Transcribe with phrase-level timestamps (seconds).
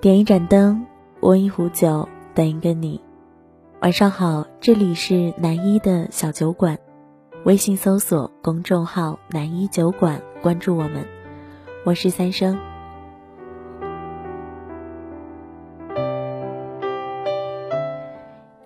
[0.00, 0.86] 点一盏灯，
[1.20, 3.02] 温一壶酒，等一个你。
[3.82, 6.78] 晚上好，这里是南一的小酒馆，
[7.44, 11.04] 微信搜索公众号“南一酒馆”，关注我们。
[11.84, 12.58] 我是三生。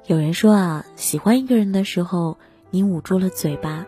[0.07, 2.39] 有人说啊，喜欢一个人的时候，
[2.71, 3.87] 你捂住了嘴巴，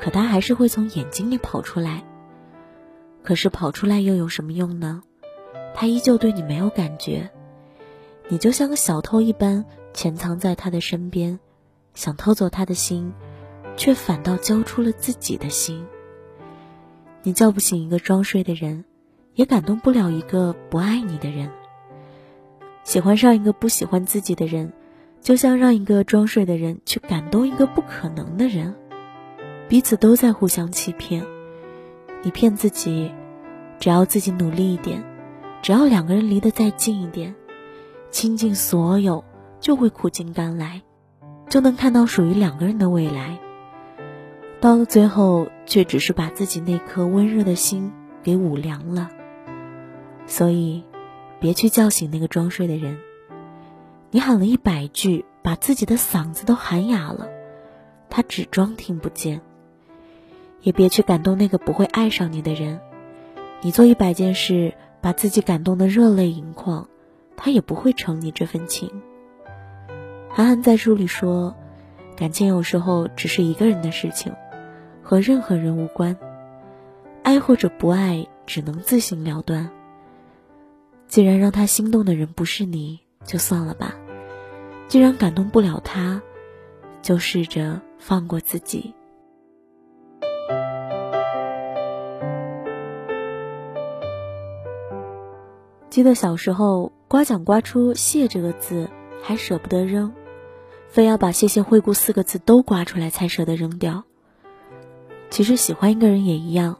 [0.00, 2.04] 可他还是会从眼睛里跑出来。
[3.22, 5.02] 可是跑出来又有什么用呢？
[5.78, 7.28] 他依旧对你没有感觉，
[8.28, 9.62] 你就像个小偷一般
[9.92, 11.38] 潜藏在他的身边，
[11.92, 13.12] 想偷走他的心，
[13.76, 15.84] 却反倒交出了自己的心。
[17.22, 18.86] 你叫不醒一个装睡的人，
[19.34, 21.50] 也感动不了一个不爱你的人。
[22.82, 24.72] 喜欢上一个不喜欢自己的人，
[25.20, 28.74] 就像让一个装睡的人去感动一个不可能的人，
[29.68, 31.22] 彼此都在互相欺骗。
[32.22, 33.12] 你骗自己，
[33.78, 35.04] 只要自己努力一点。
[35.66, 37.34] 只要两个人离得再近一点，
[38.12, 39.24] 倾尽所有，
[39.58, 40.80] 就会苦尽甘来，
[41.48, 43.36] 就能看到属于两个人的未来。
[44.60, 47.90] 到了最后，却只是把自己那颗温热的心
[48.22, 49.10] 给捂凉了。
[50.28, 50.84] 所以，
[51.40, 52.98] 别去叫醒那个装睡的人。
[54.12, 57.28] 你喊了一百句，把自己的嗓子都喊哑了，
[58.08, 59.40] 他只装听不见。
[60.60, 62.78] 也别去感动那个不会爱上你的人。
[63.62, 64.72] 你做一百件事。
[65.00, 66.88] 把自己感动的热泪盈眶，
[67.36, 68.90] 他也不会承你这份情。
[70.28, 71.54] 韩寒在书里说，
[72.16, 74.34] 感情有时候只是一个人的事情，
[75.02, 76.16] 和任何人无关。
[77.22, 79.70] 爱或者不爱，只能自行了断。
[81.08, 83.94] 既然让他心动的人不是你，就算了吧。
[84.88, 86.20] 既然感动不了他，
[87.02, 88.94] 就试着放过自己。
[95.96, 98.90] 记得小时候刮奖刮出“谢”这个字，
[99.22, 100.12] 还舍不得扔，
[100.90, 104.04] 非要把“谢谢惠顾”四个字都刮出来才舍得扔掉。
[105.30, 106.76] 其实喜欢一个人也一样，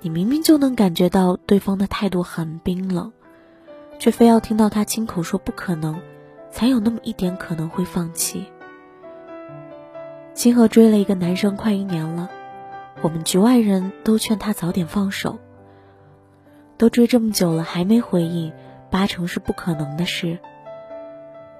[0.00, 3.12] 你明明就能感觉到对方的态度很冰冷，
[4.00, 6.00] 却非要听到他亲口说不可能，
[6.50, 8.44] 才有那么一点可能会放弃。
[10.34, 12.28] 清河追了一个男生快一年了，
[13.02, 15.38] 我们局外人都劝他早点放手。
[16.78, 18.52] 都追这么久了还没回应，
[18.90, 20.38] 八成是不可能的事。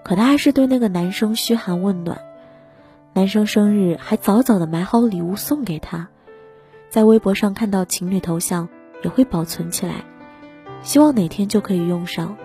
[0.05, 2.21] 可他还是对那个男生嘘寒问暖，
[3.13, 6.09] 男生生日还早早的买好礼物送给他，
[6.91, 8.69] 在微博上看到情侣头像
[9.03, 10.05] 也会保存起来，
[10.83, 12.37] 希望哪天就可以用上。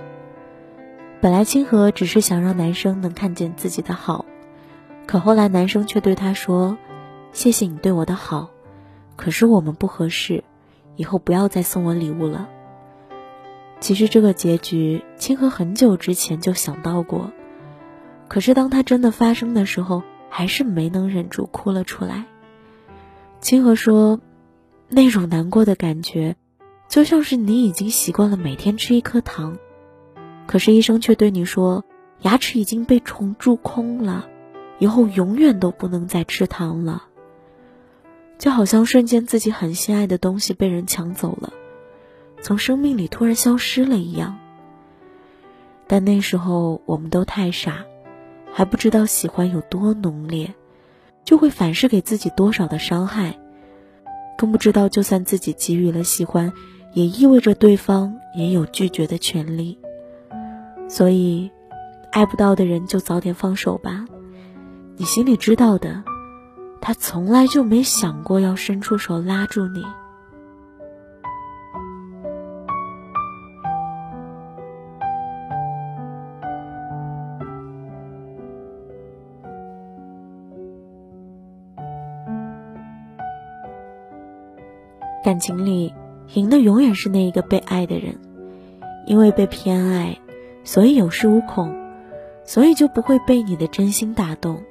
[1.20, 4.26] 本来清河只是想让男生能看见自己的好，
[5.06, 6.78] 可后来男生却对他说
[7.32, 8.50] ：“谢谢你对我的好，
[9.18, 10.44] 可是我们不合适，
[10.96, 12.50] 以后不要再送我礼物了。”
[13.82, 17.32] 其实这个结局，清河很久之前就想到过，
[18.28, 22.26] 可是当他真的发生的时候，还是没能忍住哭了出来。
[23.40, 24.20] 清河说
[24.88, 26.36] ：“那种难过的感觉，
[26.88, 29.58] 就像是你已经习惯了每天吃一颗糖，
[30.46, 31.84] 可是医生却对你说，
[32.22, 34.30] 牙齿已经被虫蛀空了，
[34.78, 37.06] 以后永远都不能再吃糖了。
[38.38, 41.52] 就好像瞬间自己很心爱的东西被人抢走了。”
[42.42, 44.38] 从生命里突然消失了一样，
[45.88, 47.86] 但那时候我们都太傻，
[48.52, 50.54] 还不知道喜欢有多浓烈，
[51.24, 53.38] 就会反噬给自己多少的伤害，
[54.38, 56.52] 更不知道就算自己给予了喜欢，
[56.94, 59.78] 也意味着对方也有拒绝的权利。
[60.88, 61.52] 所以，
[62.12, 64.06] 爱不到的人就早点放手吧。
[64.98, 66.04] 你心里知道的，
[66.82, 69.86] 他从来就没想过要伸出手拉住你。
[85.42, 85.94] 情里，
[86.36, 88.18] 赢的永远是那一个被爱的人，
[89.06, 90.18] 因为被偏爱，
[90.64, 91.76] 所以有恃无恐，
[92.46, 94.64] 所以就不会被你的真心打动。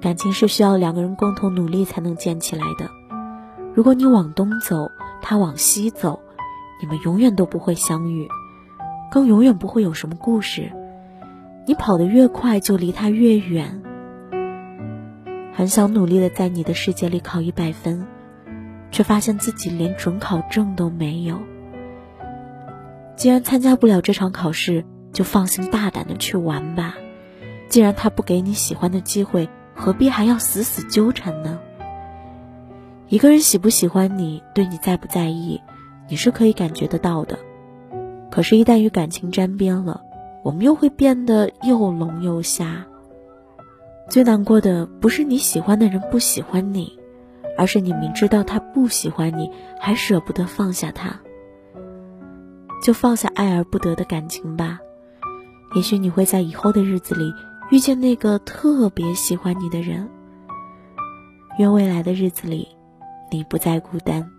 [0.00, 2.88] 感情是需要两个人共同努力才能建起来的。
[3.74, 4.90] 如果你往东走，
[5.20, 6.20] 他往西走，
[6.80, 8.28] 你们永远都不会相遇，
[9.10, 10.70] 更永远不会有什么故事。
[11.66, 13.82] 你跑得越快，就离他越远。
[15.52, 18.06] 很想努力的在你的世界里考一百分。
[18.94, 21.40] 却发现自己连准考证都没有。
[23.16, 26.94] 既然参加不了这场考试，就放心大胆的去玩吧。
[27.68, 31.58] 既然他不给你喜欢的机会，何必还要死死纠缠呢？
[33.08, 35.60] 一个人喜不喜欢你，对你在不在意，
[36.08, 37.36] 你是可以感觉得到的。
[38.30, 40.02] 可是，一旦与感情沾边了，
[40.44, 42.86] 我们又会变得又聋又瞎。
[44.08, 46.96] 最难过的不是你喜欢的人不喜欢你，
[47.56, 51.20] 而是你明知道他不喜欢你，还舍不得放下他。
[52.82, 54.78] 就放下爱而不得的感情吧，
[55.74, 57.32] 也许你会在以后的日子里
[57.70, 60.08] 遇见那个特别喜欢你的人。
[61.58, 62.68] 愿未来的日子里，
[63.30, 64.30] 你不再孤单。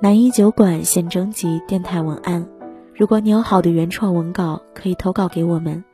[0.00, 2.46] 南一酒馆现征集电台文案，
[2.98, 5.84] 如果你有好的原创文稿，可以投稿给我们。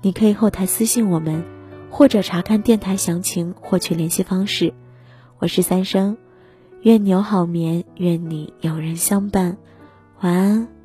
[0.00, 1.44] 你可以后台私信我们，
[1.90, 4.72] 或者查看电台详情获取联系方式。
[5.40, 6.16] 我是三生，
[6.82, 9.56] 愿你有好眠，愿你有人相伴，
[10.20, 10.79] 晚安。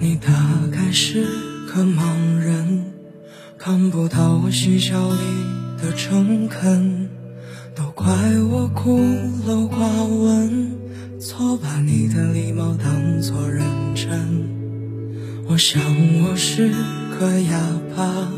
[0.00, 0.28] 你大
[0.70, 1.24] 概是
[1.66, 2.04] 个盲
[2.38, 2.84] 人，
[3.58, 5.18] 看不到我嬉笑里
[5.80, 7.08] 的诚恳，
[7.74, 8.06] 都怪
[8.50, 9.00] 我孤
[9.46, 10.70] 陋寡闻，
[11.18, 13.64] 错把你的礼貌当作认
[13.96, 14.48] 真。
[15.48, 15.82] 我想
[16.22, 16.70] 我是
[17.18, 17.58] 个哑
[17.96, 18.30] 巴，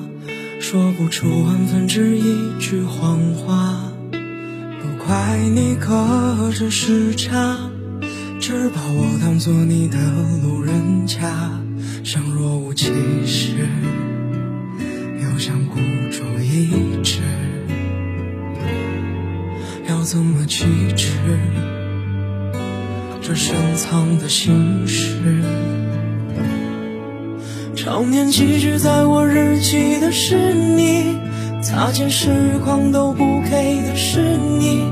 [0.59, 7.59] 说不出万分之一句谎话，都怪你隔着时差，
[8.41, 9.99] 只把我当做你的
[10.43, 11.61] 路人甲。
[12.03, 12.87] 像若无其
[13.27, 13.69] 事，
[15.23, 15.77] 又像孤
[16.11, 17.21] 注一掷，
[19.89, 20.65] 要怎么启
[20.97, 21.11] 齿
[23.23, 25.17] 这深藏的心事？
[27.77, 31.19] 常年寄居在我日记的是你，
[31.63, 34.21] 擦肩时光都不给的是
[34.59, 34.83] 你，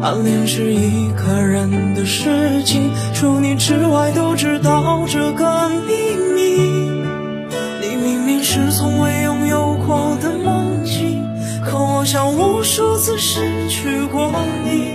[0.00, 6.60] 暗恋是一个人的事情，除你之外都知道这个秘密。
[7.80, 10.73] 你明明是从未拥有过的梦，
[12.04, 14.30] 好像无数次失去过
[14.62, 14.92] 你，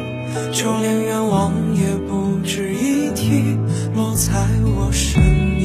[0.53, 3.57] 就连愿望也不值一提，
[3.95, 4.31] 落在
[4.63, 5.58] 我身边。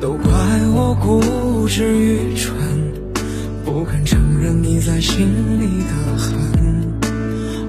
[0.00, 0.30] 都怪
[0.74, 2.54] 我固执愚蠢，
[3.64, 5.26] 不肯承认你在心
[5.60, 6.38] 里的恨。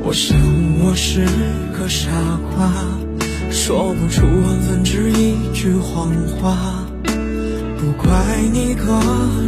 [0.01, 0.37] 我想
[0.81, 1.25] 我是
[1.77, 2.09] 个傻
[2.55, 2.71] 瓜，
[3.51, 6.85] 说不出万分之一句谎话，
[7.77, 8.99] 不怪你隔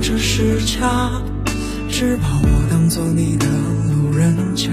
[0.02, 1.12] 着时差，
[1.90, 4.02] 只把我当做你的路。
[4.14, 4.68] 人甲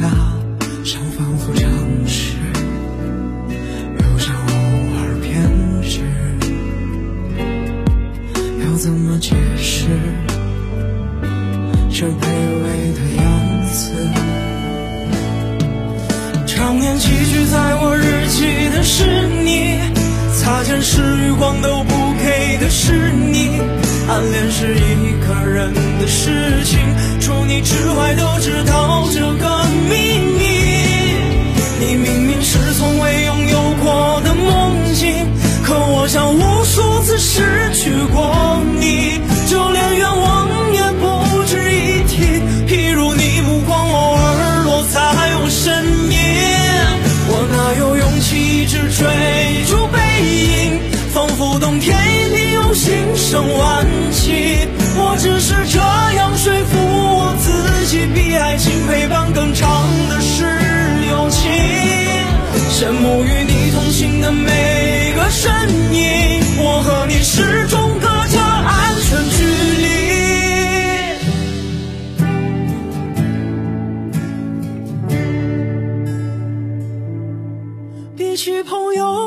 [20.81, 23.61] 是余光都不给的是你，
[24.09, 26.79] 暗恋是一个人的事情，
[27.21, 29.07] 除你之外都知道。
[29.13, 30.18] 这个秘密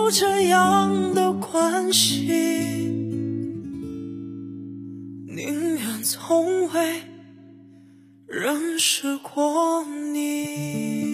[0.09, 2.25] 这样的关系，
[5.27, 7.03] 宁愿从未
[8.27, 11.10] 认识过你。